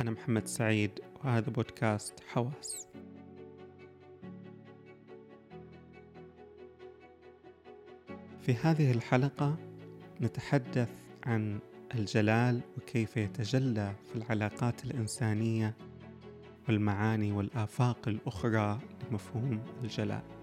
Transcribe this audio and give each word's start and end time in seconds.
أنا 0.00 0.10
محمد 0.10 0.46
سعيد 0.46 0.90
وهذا 1.24 1.50
بودكاست 1.50 2.20
حواس. 2.28 2.88
في 8.40 8.54
هذه 8.54 8.90
الحلقة 8.90 9.56
نتحدث 10.20 10.88
عن 11.26 11.58
الجلال 11.94 12.60
وكيف 12.76 13.16
يتجلى 13.16 13.94
في 14.08 14.16
العلاقات 14.16 14.84
الإنسانية 14.84 15.74
والمعاني 16.68 17.32
والآفاق 17.32 18.08
الأخرى 18.08 18.78
لمفهوم 19.10 19.60
الجلال. 19.84 20.37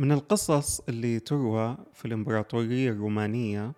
من 0.00 0.12
القصص 0.12 0.80
اللي 0.80 1.20
تروى 1.20 1.76
في 1.94 2.04
الإمبراطورية 2.04 2.90
الرومانية 2.90 3.72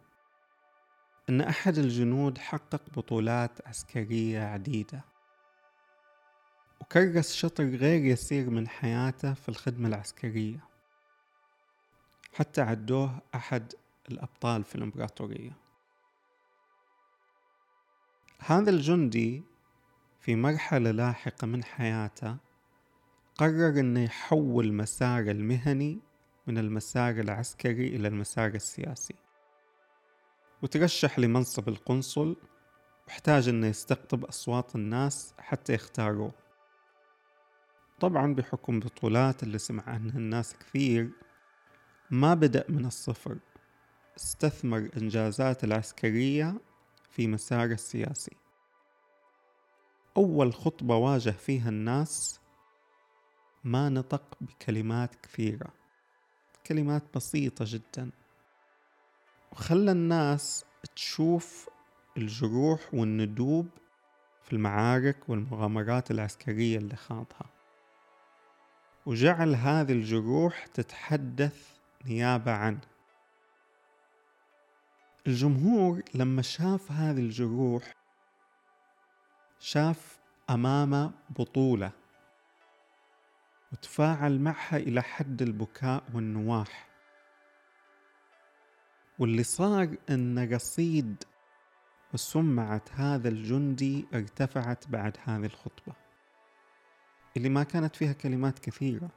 أن 1.29 1.41
أحد 1.41 1.79
الجنود 1.79 2.39
حقق 2.39 2.83
بطولات 2.97 3.69
عسكرية 3.69 4.41
عديدة 4.41 5.05
وكرس 6.81 7.35
شطر 7.35 7.65
غير 7.65 8.05
يسير 8.05 8.51
من 8.51 8.69
حياته 8.69 9.35
في 9.35 9.49
الخدمة 9.49 9.89
العسكرية 9.89 10.65
حتى 12.35 12.61
عدوه 12.61 13.23
أحد 13.35 13.73
الأبطال 14.11 14.65
في 14.65 14.75
الإمبراطورية. 14.75 15.57
هذا 18.39 18.71
الجندي 18.71 19.43
في 20.21 20.37
مرحلة 20.37 20.91
لاحقة 20.91 21.47
من 21.47 21.65
حياته 21.65 22.37
قرر 23.37 23.81
أنه 23.81 24.05
يحول 24.05 24.73
مساره 24.73 25.31
المهني 25.31 26.12
من 26.47 26.59
المسار 26.59 27.11
العسكري 27.11 27.87
إلى 27.87 28.09
المسار 28.09 28.55
السياسي. 28.55 29.15
وترشح 30.63 31.19
لمنصب 31.19 31.69
القنصل 31.69 32.37
واحتاج 33.07 33.49
أنه 33.49 33.67
يستقطب 33.67 34.25
أصوات 34.25 34.77
الناس 34.77 35.35
حتى 35.39 35.75
يختاروه. 35.75 36.33
طبعا 38.01 38.35
بحكم 38.35 38.81
بطولات 38.81 39.43
اللي 39.43 39.59
سمع 39.59 39.83
عنها 39.87 40.19
الناس 40.19 40.57
كثير 40.57 41.11
ما 42.11 42.35
بدأ 42.35 42.65
من 42.69 42.87
الصفر. 42.87 43.39
استثمر 44.17 44.91
إنجازات 44.97 45.65
العسكرية 45.65 46.61
في 47.11 47.27
مساره 47.27 47.73
السياسي. 47.73 48.37
أول 50.17 50.55
خطبة 50.55 50.97
واجه 50.97 51.31
فيها 51.31 51.69
الناس 51.69 52.41
ما 53.65 53.89
نطق 53.89 54.37
بكلمات 54.41 55.15
كثيرة. 55.15 55.82
كلمات 56.67 57.03
بسيطة 57.15 57.65
جدا. 57.69 58.11
وخلى 59.53 59.93
الناس 59.93 60.65
تشوف 60.97 61.69
الجروح 62.17 62.95
والندوب 62.95 63.69
في 64.43 64.53
المعارك 64.53 65.29
والمغامرات 65.29 66.11
العسكرية 66.11 66.79
اللي 66.79 66.97
خاضها. 66.97 67.51
وجعل 69.07 69.55
هذه 69.55 69.93
الجروح 69.93 70.67
تتحدث 70.67 71.79
نيابة 72.07 72.53
عنه 72.53 72.81
الجمهور 75.27 76.03
لما 76.15 76.43
شاف 76.43 76.93
هذه 76.93 77.19
الجروح 77.21 77.93
شاف 79.59 80.19
أمامه 80.51 81.13
بطولة. 81.31 82.02
وتفاعل 83.73 84.41
معها 84.41 84.77
إلى 84.77 85.03
حد 85.03 85.43
البكاء 85.43 86.05
والنواح. 86.15 86.89
واللي 89.19 89.43
صار 89.43 89.97
أن 90.11 90.53
رصيد 90.55 91.25
وسمعة 92.15 92.83
هذا 92.93 93.29
الجندي 93.29 94.07
ارتفعت 94.15 94.89
بعد 94.89 95.17
هذه 95.25 95.47
الخطبة 95.47 95.93
اللي 97.37 97.49
ما 97.49 97.63
كانت 97.63 97.97
فيها 97.97 98.13
كلمات 98.13 98.59
كثيرة. 98.59 99.11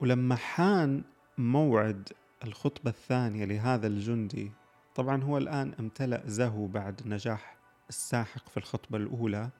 ولما 0.00 0.36
حان 0.36 1.04
موعد 1.38 2.08
الخطبة 2.44 2.90
الثانية 2.90 3.44
لهذا 3.44 3.86
الجندي 3.86 4.52
طبعا 4.94 5.22
هو 5.22 5.38
الآن 5.38 5.74
امتلأ 5.80 6.22
زهو 6.26 6.66
بعد 6.66 7.06
نجاح 7.06 7.56
الساحق 7.88 8.48
في 8.48 8.56
الخطبة 8.56 8.98
الأولى. 8.98 9.50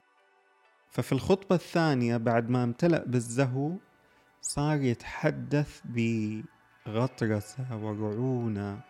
ففي 0.89 1.11
الخطبة 1.11 1.55
الثانية 1.55 2.17
بعد 2.17 2.49
ما 2.49 2.63
امتلأ 2.63 3.03
بالزهو 3.07 3.71
صار 4.41 4.81
يتحدث 4.81 5.81
بغطرسة 5.85 7.77
ورعونة 7.77 8.81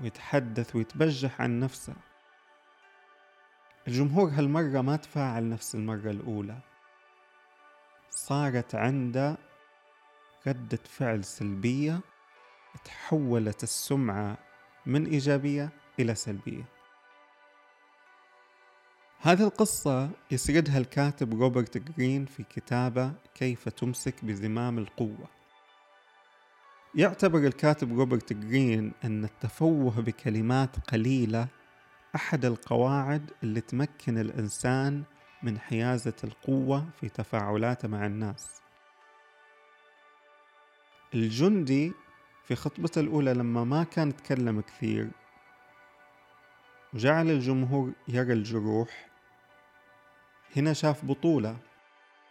ويتحدث 0.00 0.76
ويتبجح 0.76 1.40
عن 1.40 1.60
نفسه. 1.60 1.94
الجمهور 3.88 4.28
هالمرة 4.28 4.80
ما 4.80 4.96
تفاعل 4.96 5.48
نفس 5.48 5.74
المرة 5.74 6.10
الأولى. 6.10 6.58
صارت 8.10 8.74
عنده 8.74 9.36
ردة 10.46 10.80
فعل 10.84 11.24
سلبية 11.24 12.00
تحولت 12.84 13.62
السمعة 13.62 14.38
من 14.86 15.06
إيجابية 15.06 15.70
إلى 16.00 16.14
سلبية. 16.14 16.75
هذه 19.26 19.42
القصة 19.42 20.10
يسردها 20.30 20.78
الكاتب 20.78 21.40
روبرت 21.40 21.78
جرين 21.78 22.24
في 22.24 22.42
كتابه 22.42 23.12
كيف 23.34 23.68
تمسك 23.68 24.24
بزمام 24.24 24.78
القوة. 24.78 25.28
يعتبر 26.94 27.38
الكاتب 27.38 27.98
روبرت 27.98 28.32
جرين 28.32 28.92
أن 29.04 29.24
التفوه 29.24 30.00
بكلمات 30.00 30.90
قليلة 30.90 31.48
أحد 32.16 32.44
القواعد 32.44 33.30
اللي 33.42 33.60
تمكن 33.60 34.18
الإنسان 34.18 35.02
من 35.42 35.58
حيازة 35.58 36.16
القوة 36.24 36.86
في 37.00 37.08
تفاعلاته 37.08 37.88
مع 37.88 38.06
الناس. 38.06 38.60
الجندي 41.14 41.92
في 42.44 42.54
خطبته 42.54 43.00
الأولى 43.00 43.34
لما 43.34 43.64
ما 43.64 43.84
كان 43.84 44.08
يتكلم 44.08 44.60
كثير 44.60 45.10
وجعل 46.94 47.30
الجمهور 47.30 47.92
يرى 48.08 48.32
الجروح 48.32 49.15
هنا 50.56 50.72
شاف 50.72 51.04
بطولة 51.04 51.56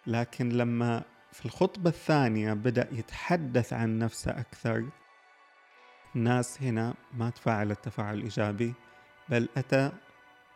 لكن 0.07 0.49
لما 0.49 1.03
في 1.31 1.45
الخطبة 1.45 1.89
الثانية 1.89 2.53
بدأ 2.53 2.89
يتحدث 2.91 3.73
عن 3.73 3.99
نفسه 3.99 4.31
أكثر 4.31 4.85
الناس 6.15 6.61
هنا 6.61 6.93
ما 7.13 7.29
تفاعلت 7.29 7.85
تفاعل 7.85 8.21
إيجابي 8.21 8.73
بل 9.29 9.49
أتى 9.57 9.91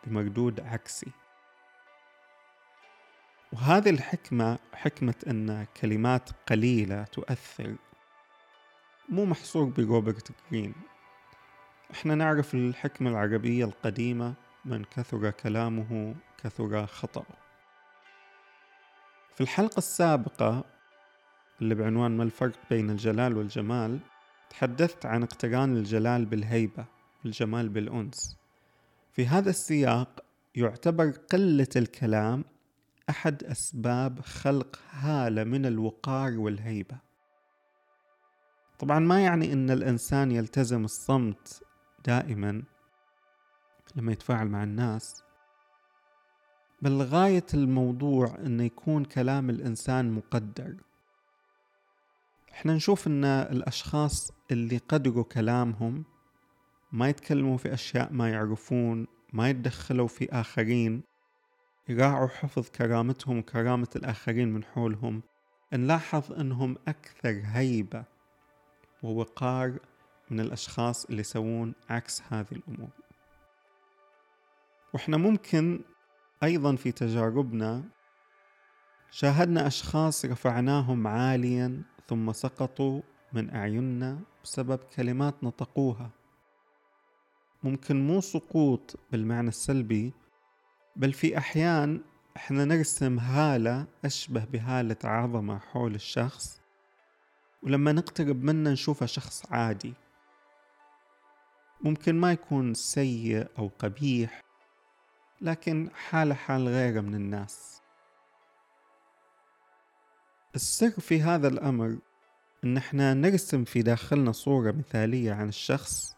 بمردود 0.04 0.60
عكسي. 0.60 1.12
وهذه 3.52 3.90
الحكمة 3.90 4.58
حكمة 4.74 5.14
أن 5.26 5.66
كلمات 5.80 6.30
قليلة 6.48 7.04
تؤثر. 7.04 7.76
مو 9.08 9.24
محصور 9.24 9.64
بروبرت 9.64 10.32
جرين. 10.50 10.74
إحنا 11.90 12.14
نعرف 12.14 12.54
الحكمة 12.54 13.10
العربية 13.10 13.64
القديمة 13.64 14.34
من 14.64 14.84
كثر 14.84 15.30
كلامه 15.30 16.14
كثر 16.42 16.86
خطأه. 16.86 17.49
في 19.34 19.40
الحلقة 19.40 19.78
السابقة 19.78 20.64
اللي 21.62 21.74
بعنوان 21.74 22.16
ما 22.16 22.22
الفرق 22.22 22.58
بين 22.70 22.90
الجلال 22.90 23.36
والجمال 23.36 23.98
تحدثت 24.50 25.06
عن 25.06 25.22
اقتران 25.22 25.76
الجلال 25.76 26.24
بالهيبة 26.24 26.84
والجمال 27.24 27.68
بالأنس. 27.68 28.36
في 29.12 29.26
هذا 29.26 29.50
السياق 29.50 30.24
يعتبر 30.54 31.10
قلة 31.10 31.68
الكلام 31.76 32.44
أحد 33.10 33.44
أسباب 33.44 34.20
خلق 34.20 34.78
هالة 34.90 35.44
من 35.44 35.66
الوقار 35.66 36.38
والهيبة. 36.38 36.98
طبعا 38.78 38.98
ما 38.98 39.20
يعني 39.20 39.52
أن 39.52 39.70
الإنسان 39.70 40.30
يلتزم 40.32 40.84
الصمت 40.84 41.62
دائما 42.06 42.62
لما 43.96 44.12
يتفاعل 44.12 44.48
مع 44.48 44.62
الناس. 44.62 45.22
بل 46.82 47.02
غاية 47.02 47.46
الموضوع 47.54 48.36
أنه 48.38 48.64
يكون 48.64 49.04
كلام 49.04 49.50
الإنسان 49.50 50.12
مقدر. 50.12 50.74
إحنا 52.52 52.74
نشوف 52.74 53.06
أن 53.06 53.24
الأشخاص 53.24 54.32
اللي 54.50 54.78
قدروا 54.78 55.24
كلامهم 55.24 56.04
ما 56.92 57.08
يتكلموا 57.08 57.56
في 57.56 57.74
أشياء 57.74 58.12
ما 58.12 58.30
يعرفون 58.30 59.06
ما 59.32 59.50
يتدخلوا 59.50 60.08
في 60.08 60.32
آخرين 60.32 61.02
يراعوا 61.88 62.28
حفظ 62.28 62.68
كرامتهم 62.68 63.38
وكرامة 63.38 63.88
الآخرين 63.96 64.48
من 64.48 64.64
حولهم 64.64 65.22
نلاحظ 65.72 66.32
أنهم 66.32 66.76
أكثر 66.88 67.42
هيبة 67.44 68.04
ووقار 69.02 69.78
من 70.30 70.40
الأشخاص 70.40 71.04
اللي 71.04 71.20
يسوون 71.20 71.74
عكس 71.90 72.22
هذه 72.28 72.52
الأمور. 72.52 72.90
وإحنا 74.92 75.16
ممكن 75.16 75.80
أيضا 76.42 76.76
في 76.76 76.92
تجاربنا 76.92 77.84
شاهدنا 79.10 79.66
أشخاص 79.66 80.24
رفعناهم 80.24 81.06
عاليا 81.06 81.82
ثم 82.08 82.32
سقطوا 82.32 83.02
من 83.32 83.54
أعيننا 83.54 84.20
بسبب 84.44 84.78
كلمات 84.78 85.44
نطقوها. 85.44 86.10
ممكن 87.62 88.06
مو 88.06 88.20
سقوط 88.20 88.98
بالمعنى 89.12 89.48
السلبي 89.48 90.12
بل 90.96 91.12
في 91.12 91.38
أحيان 91.38 92.00
إحنا 92.36 92.64
نرسم 92.64 93.18
هالة 93.18 93.86
أشبه 94.04 94.44
بهالة 94.44 94.96
عظمة 95.04 95.58
حول 95.58 95.94
الشخص 95.94 96.60
ولما 97.62 97.92
نقترب 97.92 98.42
منه 98.42 98.70
نشوفه 98.70 99.06
شخص 99.06 99.52
عادي. 99.52 99.94
ممكن 101.80 102.20
ما 102.20 102.32
يكون 102.32 102.74
سيء 102.74 103.46
أو 103.58 103.70
قبيح 103.78 104.40
لكن 105.40 105.90
حاله 105.94 106.34
حال 106.34 106.68
غيره 106.68 107.00
من 107.00 107.14
الناس. 107.14 107.82
السر 110.54 110.90
في 110.90 111.22
هذا 111.22 111.48
الأمر 111.48 111.98
إن 112.64 112.76
إحنا 112.76 113.14
نرسم 113.14 113.64
في 113.64 113.82
داخلنا 113.82 114.32
صورة 114.32 114.70
مثالية 114.70 115.32
عن 115.32 115.48
الشخص. 115.48 116.16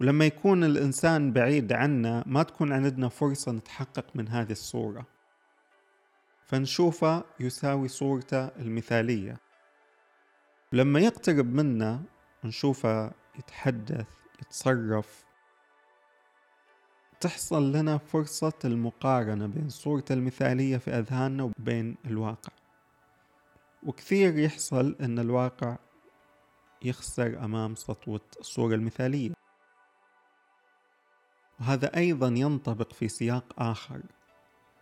ولما 0.00 0.24
يكون 0.26 0.64
الإنسان 0.64 1.32
بعيد 1.32 1.72
عنا 1.72 2.24
ما 2.26 2.42
تكون 2.42 2.72
عندنا 2.72 3.08
فرصة 3.08 3.52
نتحقق 3.52 4.06
من 4.14 4.28
هذه 4.28 4.52
الصورة. 4.52 5.06
فنشوفه 6.46 7.24
يساوي 7.40 7.88
صورته 7.88 8.44
المثالية. 8.46 9.40
ولما 10.72 11.00
يقترب 11.00 11.54
منا 11.54 12.02
نشوفه 12.44 13.12
يتحدث 13.38 14.06
يتصرف 14.42 15.25
تحصل 17.20 17.72
لنا 17.72 17.98
فرصة 17.98 18.52
المقارنة 18.64 19.46
بين 19.46 19.68
صورته 19.68 20.12
المثالية 20.12 20.76
في 20.76 20.90
أذهاننا 20.90 21.42
وبين 21.42 21.96
الواقع. 22.04 22.52
وكثير 23.82 24.38
يحصل 24.38 24.96
أن 25.00 25.18
الواقع 25.18 25.76
يخسر 26.82 27.44
أمام 27.44 27.74
سطوة 27.74 28.20
الصورة 28.40 28.74
المثالية. 28.74 29.32
وهذا 31.60 31.96
أيضا 31.96 32.28
ينطبق 32.28 32.92
في 32.92 33.08
سياق 33.08 33.44
آخر. 33.58 34.02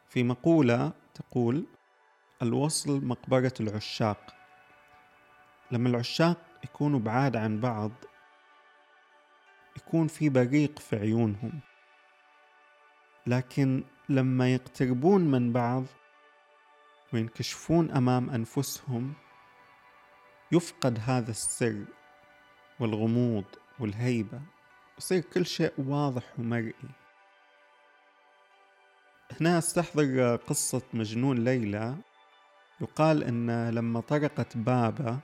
في 0.08 0.22
مقولة 0.22 0.92
تقول 1.14 1.66
الوصل 2.42 3.04
مقبرة 3.04 3.54
العشاق. 3.60 4.34
لما 5.70 5.88
العشاق 5.88 6.38
يكونوا 6.64 7.00
بعاد 7.00 7.36
عن 7.36 7.60
بعض 7.60 7.92
يكون 9.76 10.06
في 10.06 10.28
بريق 10.28 10.78
في 10.78 10.96
عيونهم. 10.96 11.60
لكن 13.26 13.84
لما 14.08 14.54
يقتربون 14.54 15.30
من 15.30 15.52
بعض 15.52 15.84
وينكشفون 17.12 17.90
أمام 17.90 18.30
أنفسهم 18.30 19.12
يفقد 20.52 20.98
هذا 21.00 21.30
السر 21.30 21.84
والغموض 22.80 23.44
والهيبة 23.78 24.40
يصير 24.98 25.22
كل 25.22 25.46
شيء 25.46 25.72
واضح 25.78 26.22
ومرئي. 26.38 26.90
هنا 29.40 29.58
استحضر 29.58 30.36
قصة 30.36 30.82
مجنون 30.92 31.44
ليلى. 31.44 31.96
يقال 32.80 33.24
أن 33.24 33.70
لما 33.70 34.00
طرقت 34.00 34.56
بابه 34.56 35.18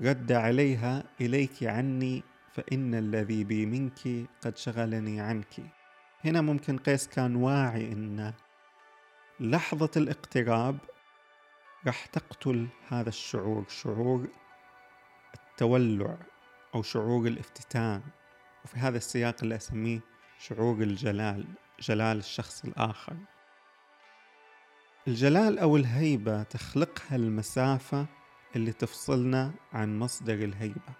رد 0.00 0.32
عليها 0.32 1.04
إليك 1.20 1.64
عني 1.64 2.22
فإن 2.52 2.94
الذي 2.94 3.44
بي 3.44 3.66
منك 3.66 4.28
قد 4.42 4.56
شغلني 4.56 5.20
عنك. 5.20 5.77
هنا 6.24 6.40
ممكن 6.40 6.78
قيس 6.78 7.08
كان 7.08 7.36
واعي 7.36 7.92
أن 7.92 8.34
لحظة 9.40 9.90
الاقتراب 9.96 10.78
راح 11.86 12.06
تقتل 12.06 12.68
هذا 12.88 13.08
الشعور 13.08 13.64
شعور 13.68 14.28
التولع 15.34 16.16
أو 16.74 16.82
شعور 16.82 17.26
الافتتان. 17.26 18.02
وفي 18.64 18.78
هذا 18.78 18.96
السياق 18.96 19.36
اللي 19.42 19.56
أسميه 19.56 20.00
شعور 20.38 20.82
الجلال 20.82 21.44
جلال 21.80 22.18
الشخص 22.18 22.64
الآخر. 22.64 23.16
الجلال 25.08 25.58
أو 25.58 25.76
الهيبة 25.76 26.42
تخلقها 26.42 27.16
المسافة 27.16 28.06
اللي 28.56 28.72
تفصلنا 28.72 29.52
عن 29.72 29.98
مصدر 29.98 30.34
الهيبة. 30.34 30.94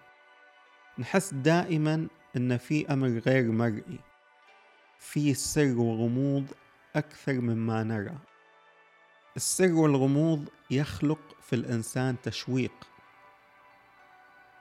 نحس 0.99 1.33
دائما 1.33 2.07
أن 2.35 2.57
في 2.57 2.93
أمر 2.93 3.07
غير 3.07 3.51
مرئي. 3.51 4.08
في 4.99 5.33
سر 5.33 5.77
وغموض 5.77 6.45
أكثر 6.95 7.33
مما 7.33 7.83
نرى. 7.83 8.17
السر 9.35 9.73
والغموض 9.73 10.49
يخلق 10.71 11.19
في 11.41 11.55
الإنسان 11.55 12.15
تشويق. 12.23 12.87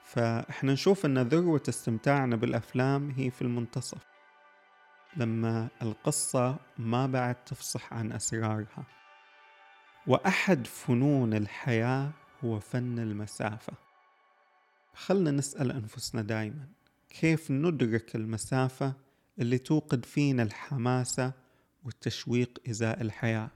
فإحنا 0.05 0.73
نشوف 0.73 1.07
أن 1.07 1.19
ذروة 1.19 1.63
استمتاعنا 1.69 2.37
بالأفلام 2.37 3.11
هي 3.11 3.31
في 3.31 3.43
المنتصف 3.43 4.03
لما 5.17 5.69
القصة 5.83 6.57
ما 6.79 7.07
بعد 7.07 7.45
تفصح 7.45 7.93
عن 7.93 8.13
أسرارها. 8.13 8.85
وأحد 10.07 10.67
فنون 10.67 11.35
الحياة 11.35 12.11
هو 12.45 12.61
فن 12.61 12.99
المسافة. 12.99 13.73
خلنا 14.95 15.31
نسأل 15.31 15.73
أنفسنا 15.73 16.23
دايما 16.23 16.67
كيف 17.11 17.51
ندرك 17.51 18.17
المسافة 18.17 19.08
اللي 19.39 19.59
توقد 19.59 20.05
فينا 20.05 20.43
الحماسة 20.43 21.33
والتشويق 21.85 22.59
إزاء 22.69 23.01
الحياة. 23.01 23.51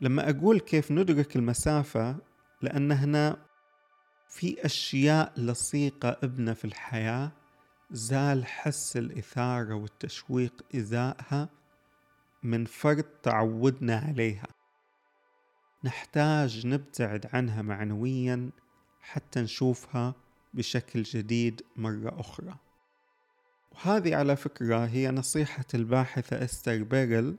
لما 0.00 0.30
أقول 0.30 0.60
كيف 0.60 0.90
ندرك 0.90 1.36
المسافة 1.36 2.16
لأن 2.62 2.92
هنا 2.92 3.46
في 4.28 4.66
أشياء 4.66 5.40
لصيقة 5.40 6.16
ابنة 6.22 6.52
في 6.52 6.64
الحياة 6.64 7.32
زال 7.90 8.46
حس 8.46 8.96
الإثارة 8.96 9.74
والتشويق 9.74 10.64
إزاءها 10.74 11.48
من 12.42 12.64
فرط 12.64 13.06
تعودنا 13.22 13.96
عليها. 13.96 14.46
نحتاج 15.84 16.66
نبتعد 16.66 17.26
عنها 17.32 17.62
معنويا 17.62 18.50
حتى 19.00 19.40
نشوفها 19.40 20.14
بشكل 20.54 21.02
جديد 21.02 21.62
مرة 21.76 22.20
أخرى. 22.20 22.56
وهذه 23.72 24.16
على 24.16 24.36
فكرة 24.36 24.84
هي 24.86 25.10
نصيحة 25.10 25.64
الباحثة 25.74 26.44
إستر 26.44 26.82
بيرل 26.82 27.36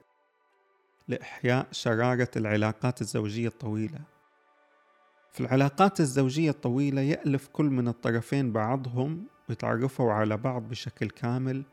لإحياء 1.07 1.67
شرارة 1.71 2.29
العلاقات 2.35 3.01
الزوجية 3.01 3.47
الطويلة. 3.47 3.99
في 5.31 5.39
العلاقات 5.39 5.99
الزوجية 5.99 6.49
الطويلة 6.49 7.01
يألف 7.01 7.47
كل 7.47 7.65
من 7.65 7.87
الطرفين 7.87 8.51
بعضهم 8.51 9.25
ويتعرفوا 9.49 10.13
على 10.13 10.37
بعض 10.37 10.69
بشكل 10.69 11.09
كامل 11.09 11.63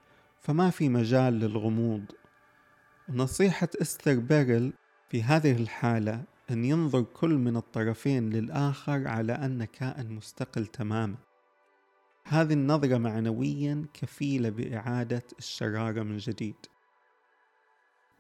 فما 0.41 0.71
في 0.71 0.89
مجال 0.89 1.33
للغموض. 1.33 2.05
نصيحة 3.09 3.69
إستر 3.83 4.19
بيرل 4.19 4.73
في 5.09 5.23
هذه 5.23 5.57
الحالة 5.57 6.25
أن 6.51 6.65
ينظر 6.65 7.03
كل 7.03 7.35
من 7.35 7.57
الطرفين 7.57 8.31
للآخر 8.31 9.09
على 9.09 9.33
أن 9.33 9.65
كائن 9.65 10.13
مستقل 10.13 10.67
تماما. 10.67 11.28
هذه 12.31 12.53
النظرة 12.53 12.99
معنويا 12.99 13.87
كفيلة 13.95 14.51
بإعادة 14.51 15.23
الشرارة 15.39 16.03
من 16.03 16.17
جديد. 16.17 16.57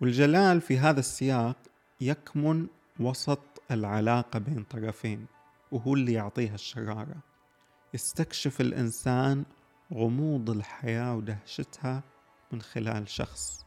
والجلال 0.00 0.60
في 0.60 0.78
هذا 0.78 1.00
السياق 1.00 1.56
يكمن 2.00 2.66
وسط 3.00 3.62
العلاقة 3.70 4.38
بين 4.38 4.64
طرفين 4.64 5.26
وهو 5.72 5.94
اللي 5.94 6.12
يعطيها 6.12 6.54
الشرارة. 6.54 7.16
يستكشف 7.94 8.60
الإنسان 8.60 9.44
غموض 9.94 10.50
الحياة 10.50 11.16
ودهشتها 11.16 12.02
من 12.52 12.62
خلال 12.62 13.08
شخص. 13.08 13.66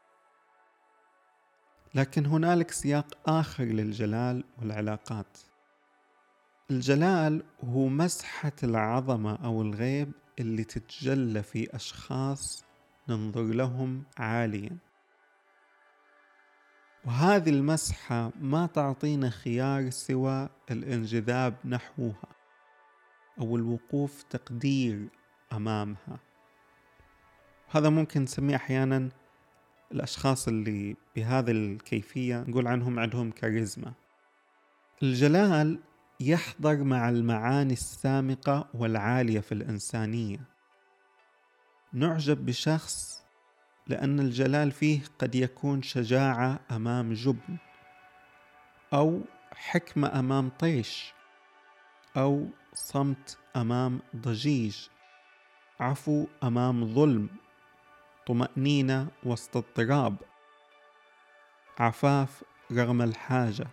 لكن 1.95 2.25
هنالك 2.25 2.71
سياق 2.71 3.17
آخر 3.29 3.63
للجلال 3.63 4.43
والعلاقات. 4.59 5.37
الجلال 6.71 7.43
هو 7.63 7.87
مسحة 7.87 8.53
العظمة 8.63 9.35
أو 9.35 9.61
الغيب 9.61 10.11
اللي 10.41 10.63
تتجلى 10.63 11.43
في 11.43 11.75
أشخاص 11.75 12.65
ننظر 13.09 13.43
لهم 13.43 14.03
عاليا. 14.17 14.77
وهذه 17.05 17.49
المسحة 17.49 18.31
ما 18.41 18.65
تعطينا 18.65 19.29
خيار 19.29 19.89
سوى 19.89 20.49
الانجذاب 20.71 21.55
نحوها 21.65 22.27
أو 23.39 23.55
الوقوف 23.55 24.23
تقدير 24.23 25.07
أمامها. 25.53 26.19
هذا 27.69 27.89
ممكن 27.89 28.21
نسميه 28.21 28.55
أحيانا 28.55 29.09
الأشخاص 29.91 30.47
اللي 30.47 30.95
بهذه 31.15 31.51
الكيفية 31.51 32.43
نقول 32.47 32.67
عنهم 32.67 32.99
عندهم 32.99 33.31
كاريزما. 33.31 33.93
الجلال 35.03 35.79
يحضر 36.21 36.83
مع 36.83 37.09
المعاني 37.09 37.73
السامقة 37.73 38.69
والعالية 38.73 39.39
في 39.39 39.51
الإنسانية. 39.51 40.39
نعجب 41.93 42.45
بشخص 42.45 43.23
لأن 43.87 44.19
الجلال 44.19 44.71
فيه 44.71 45.01
قد 45.19 45.35
يكون 45.35 45.81
شجاعة 45.81 46.59
أمام 46.71 47.13
جبن 47.13 47.57
أو 48.93 49.21
حكمة 49.53 50.19
أمام 50.19 50.49
طيش 50.49 51.13
أو 52.17 52.47
صمت 52.73 53.37
أمام 53.55 53.99
ضجيج 54.15 54.77
عفو 55.79 56.27
أمام 56.43 56.93
ظلم 56.93 57.29
طمأنينة 58.27 59.07
وسط 59.23 59.57
اضطراب 59.57 60.15
عفاف 61.79 62.43
رغم 62.71 63.01
الحاجة. 63.01 63.67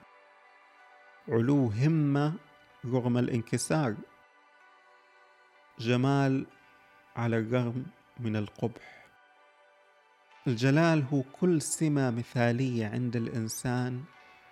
علو 1.29 1.67
همة 1.67 2.35
رغم 2.85 3.19
الانكسار. 3.19 3.97
جمال 5.79 6.47
على 7.17 7.39
الرغم 7.39 7.87
من 8.21 8.37
القبح. 8.37 9.07
الجلال 10.47 11.05
هو 11.13 11.23
كل 11.23 11.63
سمة 11.63 12.11
مثالية 12.11 12.87
عند 12.87 13.17
الإنسان 13.17 14.05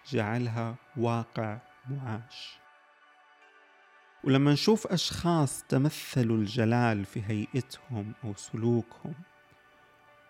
جعلها 0.07 0.77
واقع 0.97 1.59
معاش. 1.91 2.59
ولما 4.25 4.53
نشوف 4.53 4.87
أشخاص 4.87 5.63
تمثلوا 5.63 6.37
الجلال 6.37 7.05
في 7.05 7.23
هيئتهم 7.27 8.13
أو 8.25 8.35
سلوكهم 8.35 9.15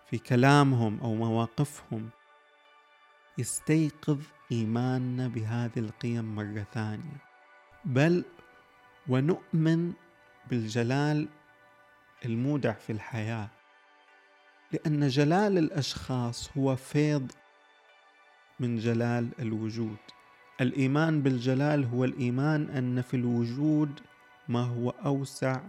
في 0.09 0.17
كلامهم 0.17 0.99
أو 0.99 1.15
مواقفهم 1.15 2.09
يستيقظ 3.37 4.21
إيماننا 4.51 5.27
بهذه 5.27 5.79
القيم 5.79 6.35
مرة 6.35 6.65
ثانية. 6.73 7.17
بل 7.85 8.23
ونؤمن 9.07 9.93
بالجلال 10.49 11.27
المودع 12.25 12.73
في 12.73 12.91
الحياة. 12.91 13.49
لأن 14.71 15.07
جلال 15.07 15.57
الأشخاص 15.57 16.57
هو 16.57 16.75
فيض 16.75 17.31
من 18.59 18.77
جلال 18.77 19.29
الوجود. 19.39 19.97
الإيمان 20.61 21.21
بالجلال 21.21 21.85
هو 21.85 22.05
الإيمان 22.05 22.69
أن 22.69 23.01
في 23.01 23.13
الوجود 23.17 23.99
ما 24.47 24.63
هو 24.63 24.89
أوسع 24.89 25.61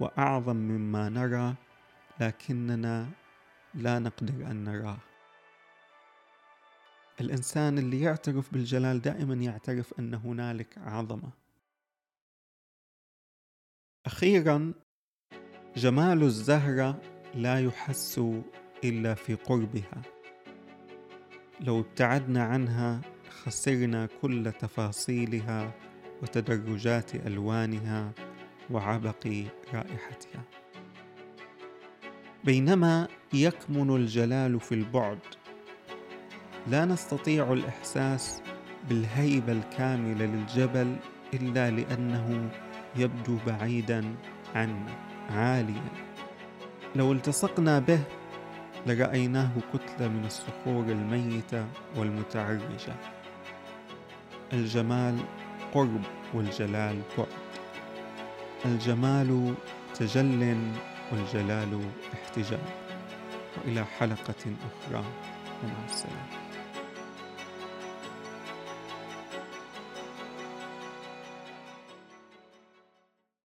وأعظم 0.00 0.56
مما 0.56 1.08
نرى 1.08 1.54
لكننا 2.20 3.08
لا 3.74 3.98
نقدر 3.98 4.50
أن 4.50 4.64
نراه. 4.64 4.98
الإنسان 7.20 7.78
اللي 7.78 8.00
يعترف 8.00 8.52
بالجلال 8.52 9.00
دائما 9.02 9.34
يعترف 9.34 9.94
أن 9.98 10.14
هنالك 10.14 10.78
عظمة. 10.78 11.30
أخيرا 14.06 14.72
جمال 15.76 16.22
الزهرة 16.22 17.00
لا 17.34 17.60
يحس 17.60 18.20
إلا 18.84 19.14
في 19.14 19.34
قربها. 19.34 20.02
لو 21.60 21.80
ابتعدنا 21.80 22.42
عنها 22.42 23.00
خسرنا 23.30 24.08
كل 24.22 24.52
تفاصيلها 24.52 25.72
وتدرجات 26.22 27.14
ألوانها 27.14 28.12
وعبق 28.70 29.26
رائحتها. 29.74 30.44
بينما 32.44 33.08
يكمن 33.32 33.96
الجلال 33.96 34.60
في 34.60 34.74
البعد 34.74 35.18
لا 36.66 36.84
نستطيع 36.84 37.52
الإحساس 37.52 38.42
بالهيبة 38.88 39.52
الكاملة 39.52 40.24
للجبل 40.24 40.96
إلا 41.34 41.70
لأنه 41.70 42.50
يبدو 42.96 43.38
بعيدا 43.46 44.14
عنا 44.54 44.94
عاليا. 45.30 45.90
لو 46.96 47.12
التصقنا 47.12 47.78
به 47.78 48.00
لرأيناه 48.86 49.50
كتلة 49.72 50.08
من 50.08 50.24
الصخور 50.26 50.84
الميتة 50.84 51.66
والمتعرجة. 51.96 52.94
الجمال 54.52 55.18
قرب 55.74 56.02
والجلال 56.34 57.02
بعد. 57.18 57.26
الجمال 58.64 59.54
تجل 59.94 60.58
والجلال 61.12 61.80
احتجاب. 62.14 62.64
وإلى 63.56 63.84
حلقة 63.84 64.44
أخرى 64.44 65.04
ومع 65.64 65.84
السلامة. 65.88 66.39